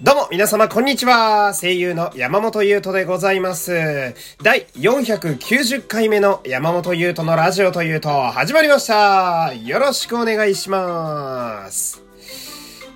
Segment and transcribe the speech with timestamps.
[0.00, 1.52] どうも、皆様、こんにちは。
[1.60, 4.14] 声優の山本優斗でございます。
[4.40, 9.52] 第490回目の山本優斗のラジオというと、始まりました。
[9.54, 12.00] よろしくお願いします。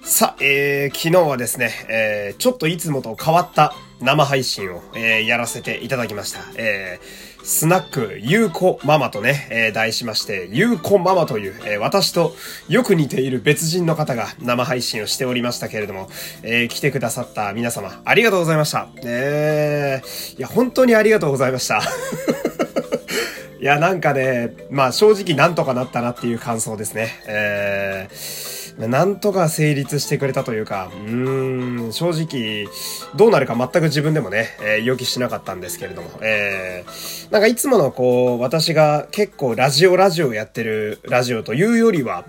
[0.03, 6.39] さあ、えー、昨日はですね、えー、ちょっといつもと変わった生配信を、えー、やらせていただきました。
[6.55, 12.35] えー、スナック、ゆうこママとね、えー、題しまして、ゆうこママという、えー、私と
[12.69, 16.09] よく似ている別人の方が生配信をしておりましたけれども、
[16.45, 18.89] えー、来てくださった皆様、ありがとうございました。
[19.05, 21.83] えー、いや、本当にありがとうございました。
[23.61, 27.23] いや、なんかね、まあ正直なんとかなったなっていう感想ですね。
[27.27, 32.67] えー、なんとか成立してくれたというか、うーん、正直、
[33.17, 42.25] どうなるか全く自分でもね、えー、予期しなかったんですけれども、えー、なんかいつものこう、私が結構ラジオラジオやってるラジオというよりは、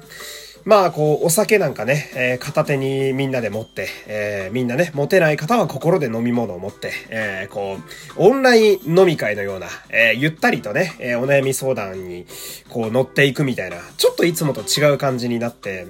[0.65, 7.81] まあ、こう、お酒なんかね、えー、片手にみんなで持って、えー、みんなね、持てない方は心で飲み物を持って、えー、こう、
[8.15, 12.25] オンライン飲み会のような、えー、ゆったりとね、えー、お悩み相談に、
[12.69, 15.85] こう、乗っていくみたいな、ちょっといつもと違う感じになって、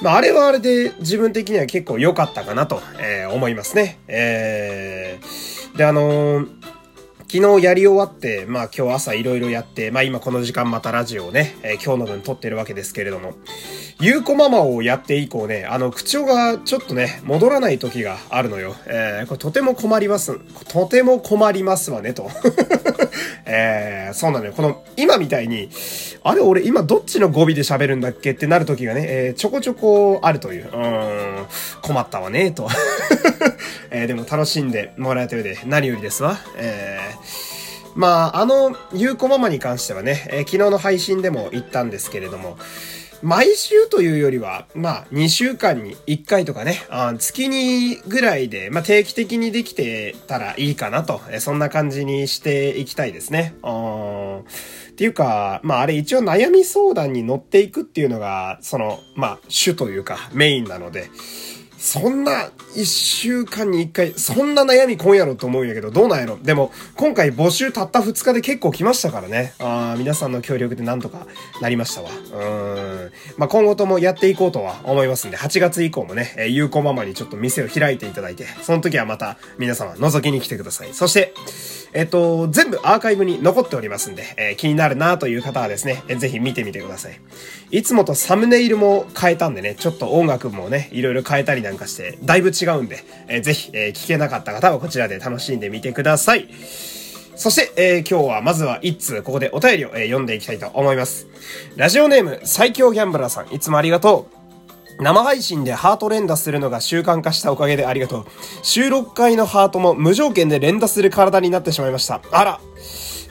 [0.00, 3.98] まあ、あれはあれで自分的には結構良かったかなと、えー、思いますね。
[4.06, 6.57] えー、で、あのー
[7.30, 13.34] 昨日やり終わって、まあ今日朝いろいろやって、まあ今この時間またラジオをね、えー、今日の分撮ってるわけですけれども、
[14.00, 18.74] ゆうこママをやって以降ね、あの口調がちょっとね、戻らない時があるのよ。
[18.86, 20.38] えー、これとても困ります。
[20.72, 22.30] とても困りますわね、と。
[23.44, 24.54] えー、そうなのよ。
[24.56, 25.68] この、今みたいに、
[26.22, 30.70] あれ俺今どっちの語尾で喋るんだっけってなる時がね、えー、ちょこちょこあるという。
[30.72, 31.46] うん、
[31.82, 32.68] 困ったわね、と。
[33.90, 36.38] えー、でも楽しんでもらえたようで何よりですわ。
[36.56, 42.58] えー、まあ、あの、ゆうこママに関してはね、えー、昨日の配信でも言ったんですけれども、
[43.22, 53.54] 毎週というよりは、まあ、2週間に1回とかね、あ月にぐらいで、まあ、定期的にできてたらいいかなと、えそんな感じにしていきたいですね。
[53.62, 54.40] あ
[54.90, 61.10] っていうか、まあ、あれ一応悩み相談に乗っていくっていうのが、その、まあ、主というか、メインなので、
[61.78, 66.36] そんな一週間に一回、そんな悩み今やろと思うんやけど、どうなんやろ？
[66.38, 69.54] でも、今回募集たった2日で結構来ましたからね。
[69.60, 71.26] あ皆さんの協力でなんとか
[71.62, 72.10] なりましたわ。
[72.10, 73.12] うん。
[73.36, 80.92] まあ、今後ともやっていこうとは思いますんで、8月以降もね、えー、ゆうこママにちょっと店を開いていただいて、その時はまた皆様覗きに来てください。
[80.94, 81.32] そして、
[81.94, 87.20] えっと、全部アーカイブに残っておりますんで、えー、気になるなという方はですね、えー、ぜひ見てみてください。
[87.70, 96.48] いつもとサムネイルも変えたんでね、ちょっと音楽もね、いろいろ変えたりなんかして、だいぶ違うんで、えー、ぜひ、えー、聞けなかった方はこちらで楽しんでみてください。
[97.36, 101.26] そして、えー、今日はまずは一通、ここでお便りを、えー、読んでいきたいと思います。
[101.76, 104.38] ラジオネーム、最強ギャンブラーさん、いつもありがとう。
[105.00, 108.26] 生配信でハート連打するのが習慣化したおかげでありがとう。
[108.62, 112.20] 収録回のハートも無条件で連打する体になってしまいました。
[112.32, 112.60] あら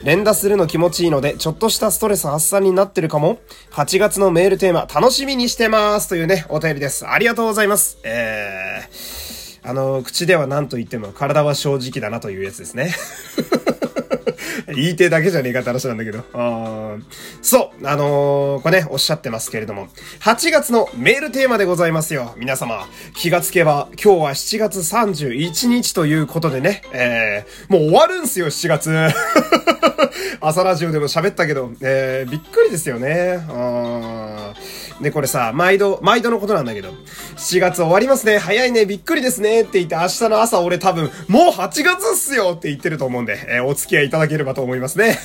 [0.02, 3.38] 連打するの気持ちいいので、ちょっとしたストレス発散になってるかも
[3.72, 7.06] ?8 月のメールテーマ、楽しみにしてますというね、お便りです。
[7.06, 7.98] ありがとうございます。
[8.04, 12.94] えー、あの、口では何と言っても体は正直だなというやつですね。
[14.74, 16.24] 言い手だけじゃねえかって話なんだけど。
[17.42, 19.88] そう、あのー、これね、おっしゃってますけれども、
[20.20, 22.34] 8月のメールテーマでございますよ。
[22.36, 28.90] 皆様、気がつけば、今日は7月31日ということでね、えー、もう終わるんすよ、7月。
[30.40, 33.44] 朝ラジオでも喋ったけど、えー、びっくりですよね。
[33.48, 34.27] あ
[35.00, 36.90] で、これさ、毎度、毎度のことなんだけど、
[37.36, 42.54] 7月終わりますね、早いね、びっくりですね、って言って、明日の朝俺多分、もう8月っすよ。
[42.56, 45.18] って言ってると思うんで、えー、お付き合いいただければと思いますね。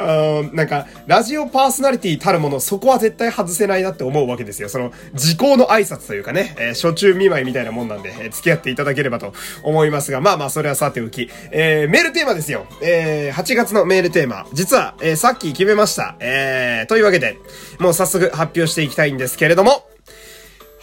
[0.00, 4.70] あなんか、ラジオパーソナリティたるもの、そこは絶対外せないなって思うわけですよ。
[4.70, 12.66] その、時効の挨拶というかね、えー、初中見舞いみたいなもんなんで、えー、付き合っていただければと思いますが、まあまあ、それはさておき、えー、メールテーマですよ。
[12.82, 14.46] えー、8月のメールテーマ。
[14.54, 16.16] 実は、えー、さっき決めました。
[16.20, 17.36] えー、というわけで、
[17.78, 19.86] もう早速発表していきたいんですけれども、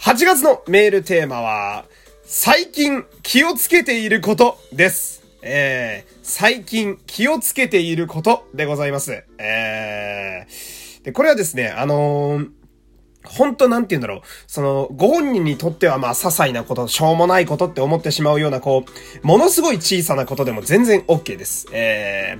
[0.00, 1.84] 8月のメールテーマは、
[2.24, 5.22] 最近気をつけていることです。
[5.42, 9.24] えー、最近気をつけていることでございます。
[9.38, 12.50] えー、で、これはですね、あのー、
[13.24, 14.20] 本当なんて言うんだろう。
[14.46, 21.66] その、ご本人にとってはまあ、些細なこと、しょうもないことって思ってしまうような、こう、ものすごい小さなことでも全然 OK です。
[21.72, 22.36] え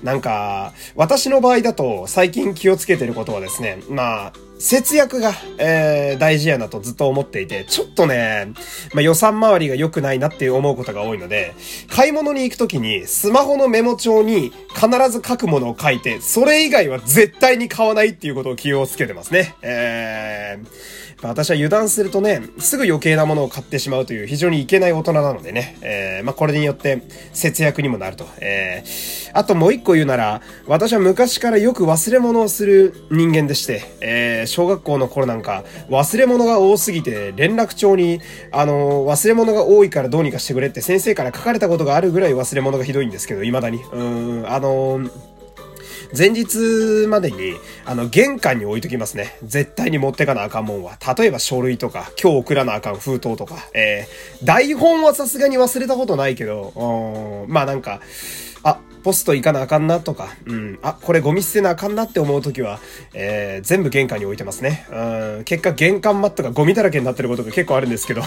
[0.00, 4.32] ー、なんか、私の場合だと、最近気をつけてることはですね、まあ、
[4.64, 8.54] 節約が、えー、大事やなとずっと思っていて、ちょっとね、
[8.94, 11.54] まあ、予算回りが良くないなって思うことが多いので、
[11.90, 19.54] 買い物に行くときに、スマホのメモ帳に必ず書くものを書いて、それ以外は絶対に買わないっていうことを気をつけてますね。
[19.60, 28.26] えー私は油断するとね、すぐ余計なものを買ってしまうという非常にいけない大人なのでね、えー、まあ、これによって節約にもなると。
[28.40, 38.20] えー、あともう一個言うなら、私は昔からよく忘れ物をする人間でして、えー、小学校の頃なんか忘れ物が多すぎて連絡帳に、
[38.52, 43.82] あの忘れ物が多いからどうにかしてくれって先生から書かれたことがあるぐらい忘れ物がひどいんですけど、未だに。
[43.92, 44.02] う
[44.42, 45.00] ん、あの
[46.16, 49.36] 前日までに、あの、玄関に置いときますね。
[49.42, 50.96] 絶対に持ってかなあかんもんは。
[51.16, 58.00] 例えば書類とか、今日送らなあかん封筒とか、えー、台本はさすがに忘れたことないけど、うんまあなんか、
[58.62, 62.80] あ、ポスト行かなあかんなとか、うん、あ、これゴミ捨てなあかんなって思うときは、
[63.12, 64.86] えー、全部玄関に置いてますね。
[64.90, 68.22] うん、結果玄関マットがゴミだらけになってることが結構あるんですけど。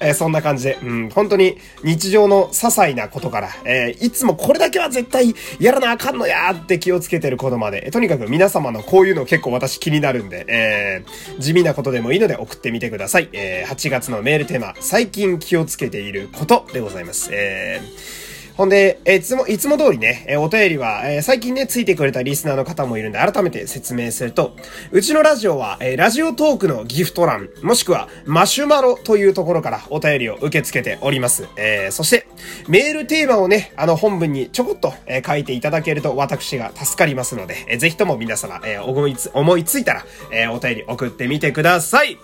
[0.00, 13.28] えー、そんな感じで、うん、本当に日常の些細なことから、えー、いつもこれだけは絶対やらなあかんのやーって気をつけてることまで、とにかく皆様のこういうの結構私気になるんで、えー、地味なことでもいいので送ってみてください。
[13.32, 17.30] えー、8月のメールテーマ、最近気をつけていることでございます。
[17.32, 18.19] えー
[18.60, 24.54] ほんで、えいつも、いつも通りね、えお便りは、え最近ね、ついてくれたリスナーの方もいるんで、改めて説明すると、
[24.90, 31.48] うちのラジオは、えラジオトークのギフト欄、もしくは、マシュマロというところからお便りを受け付けております。
[31.56, 32.26] えー、そして、
[32.68, 42.18] メールテーマをね、あの本文にちょこっと、え書いていただけると私が助かりますので、えー、ぜひとも皆様、え思いつ、思いついたら、えお便り送ってみてください。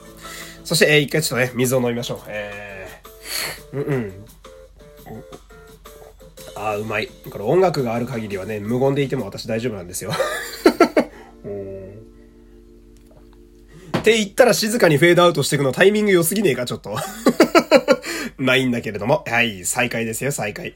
[0.64, 2.18] そして、えー、一回ちょっとね、水を飲みましょう。
[2.28, 5.45] えー、うんうん。
[6.56, 7.08] ああ、うまい。
[7.30, 10.10] これ音楽がある限りはね、無言でいても私大丈夫なんですよ。
[14.06, 16.96] って言ったら静かにフェードアウトしていくのタイミング良すぎねえか、ちょっと。
[18.38, 19.24] ないいんだけれども。
[19.26, 20.74] はい、再開ですよ、再開。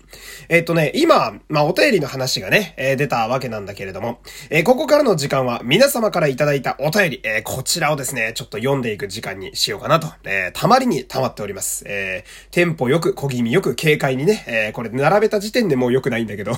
[0.49, 4.19] えっ、とね、今、まあ、お便りの話がね、えー、出たわけなんだけれども、
[4.49, 11.85] えー、ここからの時間は皆様からいただいたお便り、え、こちらをですね、ちょっと読んでいく時間にしようかなと、えたまりに溜まっております。
[11.87, 16.55] えテンポよく、小気味よく、軽快にね、えこれ並べた時点でもう良くないんだけど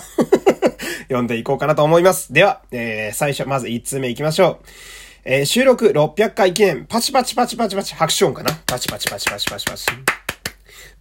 [1.08, 2.32] 読んでいこうかなと思います。
[2.32, 5.01] では、え最初、まず1通目行きましょう。
[5.24, 8.50] え収録600回記念、パチパチパチパチパチ、拍手音かな？
[8.66, 9.86] パチパチパチパチパチパチ。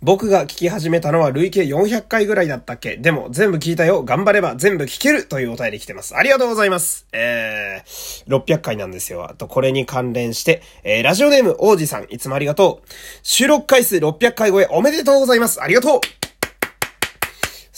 [0.03, 4.03] 僕が聞き始めたのは累計400回ぐらいだったっけでも全部聞いたよ。
[4.03, 6.15] 頑張れば全部聞けるというお便り来てます。
[6.15, 7.07] ありがとうございます。
[7.13, 9.27] えー、600回なんですよ。
[9.27, 12.89] あと、これに関連して、えー、ラジオネーム王子さん、いつもありがとう。
[13.23, 15.61] 収録回数600回超えおめでとうございます。
[15.61, 16.20] ありがとう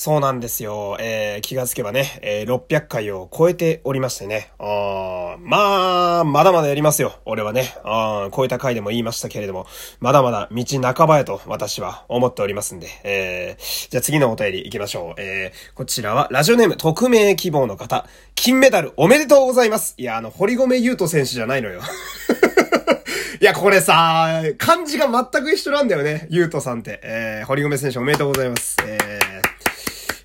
[0.04, 0.98] そうなんですよ。
[1.00, 4.52] えー、気がつけばね、えー、600回を超えておりましてね。
[4.60, 7.22] あまあ、まだまだやりますよ。
[7.24, 7.74] 俺はね。
[7.86, 9.66] あ超えた回でも言いましたけれども、
[10.02, 12.90] まだまだ道半ばやと私は思っておりますんで。
[13.06, 15.22] えー、じゃあ次のお便り行きましょう。
[15.22, 18.06] えー、こちらはラジオネーム匿名希望の方、
[18.36, 19.96] 金メダルおめでとうございます。
[19.98, 21.80] いや、あの、堀米優斗選手じゃないのよ。
[23.40, 26.28] いや、これさ、漢字が全く一緒なんだよね。
[26.30, 27.00] ゆうとさんって。
[27.04, 28.76] えー、堀米選手おめでとうございます。
[28.86, 29.43] えー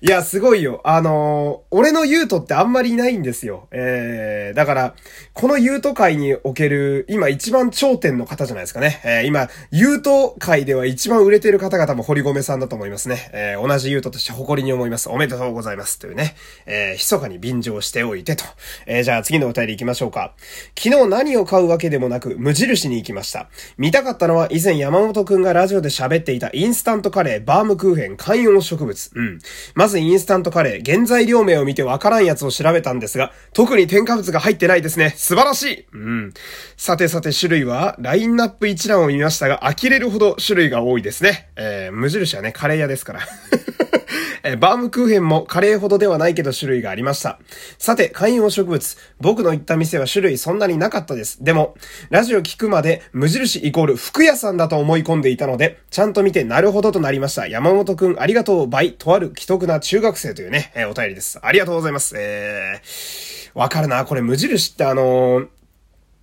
[0.01, 0.79] いや、すごいよ。
[0.85, 3.67] あのー、俺のユートってあんまりいないんですよ。
[3.71, 4.95] えー、だから、
[5.33, 9.01] このユート界における、今一番頂点の方じゃないですかね。
[9.03, 13.29] えー、今、ユート界では一番売れてる方々も堀米さんだと思いますね。
[13.33, 15.09] えー、同じユートとして誇りに思います。
[15.09, 15.99] おめでとうございます。
[15.99, 16.35] というね。
[16.65, 18.45] えー、密かに便乗しておいてと。
[18.85, 20.33] えー、じゃあ次のお便り行きましょうか。
[20.81, 23.49] 昨日何を買うわけでもなく、無印に行きました。
[23.77, 29.11] 見たかったのは以前山本くんがラジオで喋っていたインスタントカレー、バームクーヘン、観葉植物。
[29.13, 29.39] うん。
[29.75, 35.13] まずインスタントカレー、原材料名を見てわからんやつを調べたんですが、特に添加物が入ってないですね。
[35.17, 36.33] 素晴らしいうん。
[36.77, 41.49] さてさて種類は、ラインナップ一覧を見ましたが、呆れるほど種類が多いですね。
[41.55, 43.19] えー、無印はね、カレー屋ですから。
[44.43, 47.39] えバームクーヘンもカレーほどではないけど種類がありました。
[47.77, 48.97] さて、観葉植物。
[49.19, 51.43] 僕の行った店は種類そんなになかったです。
[51.43, 51.75] でも、
[52.09, 57.47] ラジオ聞くまで無印イコール服屋さんだと思い込んでいたので、ちゃんと見てなるほどとなりました。
[57.47, 61.39] 山本くんありがとう、バイ、とある既得な中学生というね、えー、お便りです。
[61.41, 62.15] ありがとうございます。
[62.17, 64.05] えー、わかるな。
[64.05, 65.58] これ無印ってあのー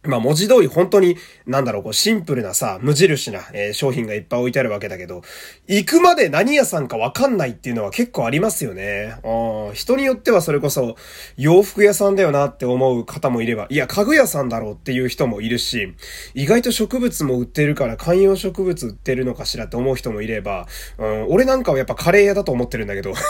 [0.07, 5.23] まあ文字通り本当に、なんだろう、こうシンプルなさ、無印な、え、商品がいっぱい置いてあるわけだけど、
[5.67, 9.17] 行くまで何屋さんかわかんないっていうのは結構ありますよね。
[9.23, 10.97] あ人によってはそれこそ、
[11.37, 15.95] 洋服屋さんだよなって思う方もいれば、いや、家具屋さんだろうっていう人もいるし、
[16.35, 20.67] 意外と植物も売ってるから観葉植物売ってるのかしらって思う人もいれば、
[20.99, 23.13] うん、俺なんかはやっぱカレー屋だと思ってるんだけど。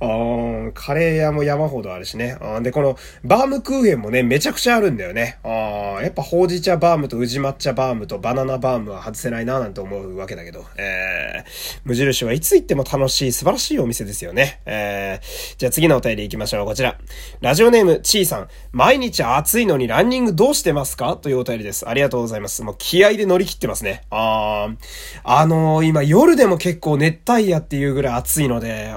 [0.00, 0.06] あ
[0.72, 2.36] カレー屋も山ほどあるしね。
[2.62, 5.38] で、この、バームクーヘンもね、めちゃくちゃあるんだよね。
[5.42, 10.64] あやっぱほうじ茶バームと宇治抹茶バームとバナナバームは外せないななんて思うわけだけど。
[10.76, 14.60] えー、無印はいつ行っても楽しい素晴らしいお店ですよね。
[14.66, 16.66] えー、じゃあ次のお便り行きましょう。
[16.66, 16.98] こちら。
[17.40, 18.48] ラジオネーム、ちーさん。
[18.72, 21.16] 毎日暑いのにランニングどうしてますか？
[21.16, 21.88] というお便りです。
[21.88, 22.62] ありがとうございます。
[22.62, 24.02] もう気合で乗り切ってますね。
[24.10, 24.76] あー、
[25.24, 28.94] あのー、今夜でも結構熱帯夜っていうぐらい暑いので、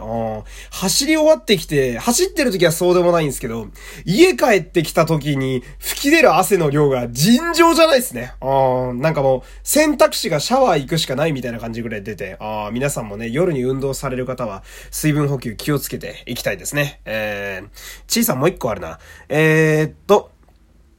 [0.72, 3.68] 走り終わってきて、走ってる時はそうでもないんですけど、
[4.06, 8.34] 家帰ってきた時に吹き出る汗の量が尋常じゃないですね。
[8.42, 17.02] うん、なんかもう選択肢がシャワー行くしかないみたいな感じぐらい出て、あ皆さんもね、夜に運動される方は水分補給気をつけていきたいですね。
[17.06, 17.70] えー、
[18.08, 19.00] 小さんもう一個あるな。
[19.30, 20.37] えー、っと、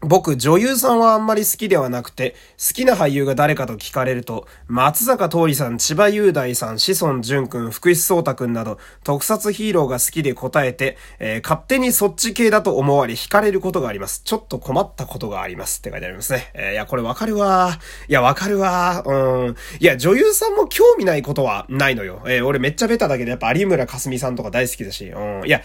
[0.00, 14.23] 僕、女優さんはあんまり好きではなくて、好きな俳優が誰かと聞かれると、松坂桃李さん、千葉雄大さん、志尊淳君、福士蒼太君など、特撮ヒーローが好きで答えて、えー、勝手にそっち系だと思われ惹かれることがあります。
[14.25, 15.81] ちょっと困ったことがあります。
[15.81, 16.52] って書いてありますね。
[16.55, 19.12] えー、いや、これわかるわいや、わかるわう
[19.50, 19.57] ん。
[19.81, 22.23] いや、女優さんも興味ないことはないのよ。
[22.26, 25.45] えー、俺めっちゃベタだけど、やっぱ有村架純さんとか大好きだし、うん。
[25.45, 25.61] いや、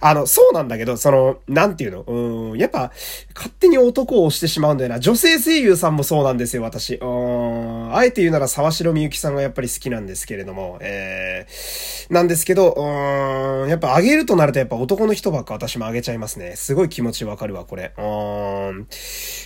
[0.00, 2.02] あの、そうなんだけど、その、なんていうの？
[2.02, 2.58] うん。
[2.58, 2.92] やっぱ、
[3.34, 5.00] 勝手に男を押してしまうんだよな。
[5.00, 6.94] 女性声優さんもそうなんですよ、私。
[6.96, 7.94] うん。
[7.94, 16.56] あえて言うなら沢城みゆきさんがやっぱり好きなんですけれども、えー、なんですけど、うん、やっぱ上げるとなるとやっぱ男の人ばっか私もあげちゃいますね。
[16.56, 17.92] すごい気持ちわかるわ、これ。
[17.96, 18.06] うーん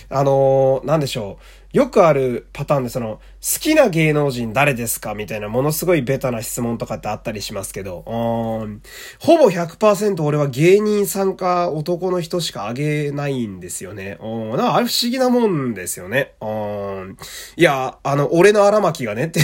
[0.09, 1.43] あのー、なんでしょう。
[1.73, 8.83] よくあるパターンでその、好きな芸能人誰ですかみたいなものすごいベタな質問とかってあったりしますけど、うん、
[9.19, 14.19] ほぼ100%俺は芸人さんか男の人しかあげないんですよね。
[14.21, 16.33] うん、なんかあれ不思議なもんですよね。
[16.41, 17.17] うん、
[17.57, 19.41] いや、あの、俺の荒巻がねって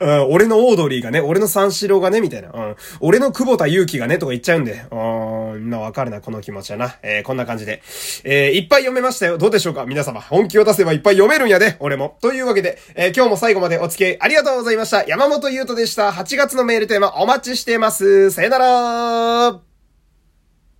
[0.00, 2.50] うん、俺のオードリーがね、俺の三四郎がね、みたいな。
[2.52, 4.84] うん、俺の久保田祐希がね、とか言っちゃうんで。
[4.90, 6.96] うん、な、わかるな、この気持ちはな。
[7.02, 7.82] えー、こんな感じで。
[8.24, 9.38] えー、いっぱい読めましたよ。
[9.38, 10.20] どうでしょうか皆様。
[10.20, 12.16] 本気を出せばいっぱい読めるんやで、俺も。
[12.20, 15.04] というわけで、えー、今日も最後までお付き合いありがとうございました。
[15.04, 16.10] 山本優斗でした。
[16.10, 18.30] 8月のメールテーマお待ちしてます。
[18.30, 19.73] さよなら